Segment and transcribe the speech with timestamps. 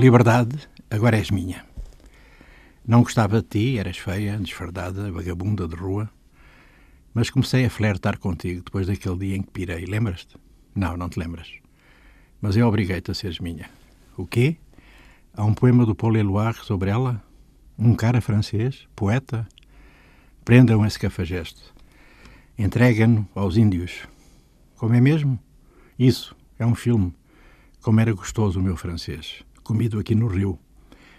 [0.00, 0.56] Liberdade,
[0.88, 1.62] agora és minha.
[2.88, 6.08] Não gostava de ti, eras feia, desfardada, vagabunda de rua.
[7.12, 9.84] Mas comecei a flertar contigo depois daquele dia em que pirei.
[9.84, 10.38] Lembras-te?
[10.74, 11.52] Não, não te lembras.
[12.40, 13.68] Mas eu obriguei-te a seres minha.
[14.16, 14.56] O quê?
[15.34, 17.22] Há um poema do Paul Eluard sobre ela?
[17.78, 19.46] Um cara francês, poeta?
[20.46, 21.60] Prendam esse cafajeste.
[22.58, 24.08] Entreguem-no aos índios.
[24.76, 25.38] Como é mesmo?
[25.98, 27.14] Isso, é um filme.
[27.82, 29.44] Como era gostoso o meu francês.
[29.70, 30.58] Comido aqui no Rio.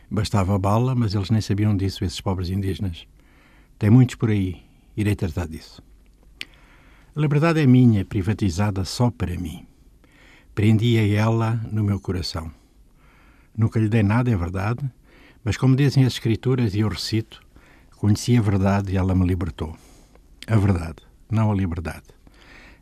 [0.10, 3.08] Bastava bala, mas eles nem sabiam disso, esses pobres indígenas.
[3.80, 4.62] Tem muitos por aí.
[4.98, 5.82] Irei tratar disso.
[7.16, 9.66] A liberdade é minha, privatizada só para mim.
[10.54, 12.52] Prendia ela no meu coração.
[13.58, 14.84] Nunca lhe dei nada, é verdade,
[15.46, 17.42] mas como dizem as Escrituras e eu recito,
[17.96, 19.78] conheci a verdade e ela me libertou.
[20.46, 20.98] A verdade,
[21.32, 22.08] não a liberdade.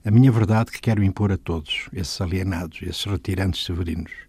[0.04, 4.29] A minha verdade que quero impor a todos, esses alienados, esses retirantes severinos.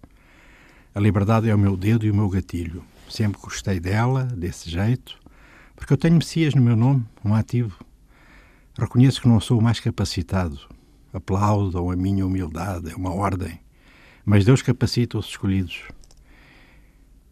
[0.92, 2.82] A liberdade é o meu dedo e o meu gatilho.
[3.08, 5.16] Sempre gostei dela, desse jeito,
[5.76, 7.78] porque eu tenho Messias no meu nome, um ativo.
[8.76, 10.58] Reconheço que não sou o mais capacitado.
[11.12, 13.60] Aplaudam a minha humildade, é uma ordem.
[14.24, 15.84] Mas Deus capacita os escolhidos.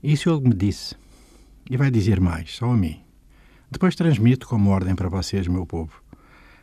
[0.01, 0.95] Isso ele me disse.
[1.69, 3.01] E vai dizer mais, só a mim.
[3.69, 6.01] Depois transmito como ordem para vocês, meu povo.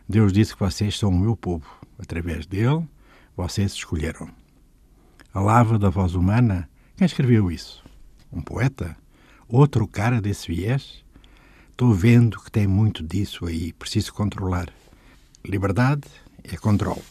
[0.07, 1.67] Deus disse que vocês são o meu povo.
[1.99, 2.87] Através dele,
[3.35, 4.29] vocês escolheram.
[5.33, 7.83] A lava da voz humana quem escreveu isso?
[8.31, 8.95] Um poeta?
[9.49, 11.03] Outro cara desse viés?
[11.69, 14.69] Estou vendo que tem muito disso aí, preciso controlar.
[15.43, 16.07] Liberdade
[16.41, 17.03] é controle.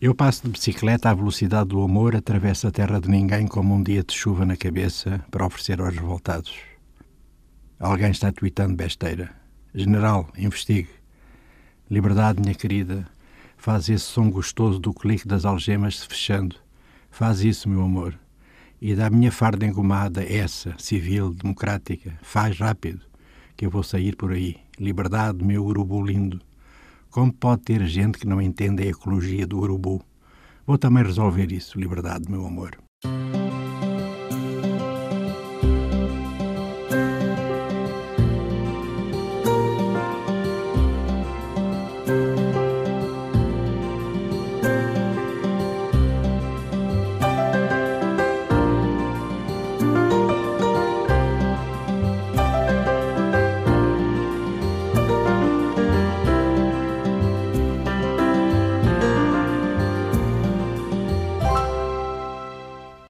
[0.00, 3.82] Eu passo de bicicleta à velocidade do amor, atravesso a terra de ninguém como um
[3.82, 6.52] dia de chuva na cabeça para oferecer aos revoltados.
[7.78, 9.30] Alguém está tweetando besteira.
[9.72, 10.90] General, investigue.
[11.88, 13.06] Liberdade, minha querida,
[13.56, 16.56] faz esse som gostoso do clique das algemas se fechando.
[17.08, 18.18] Faz isso, meu amor
[18.80, 23.00] e da minha farda engomada, essa, civil, democrática, faz rápido,
[23.56, 24.56] que eu vou sair por aí.
[24.78, 26.40] Liberdade, meu urubu lindo.
[27.10, 30.02] Como pode ter gente que não entende a ecologia do urubu?
[30.66, 32.85] Vou também resolver isso, liberdade, meu amor.